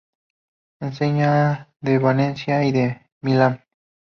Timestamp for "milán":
3.21-3.63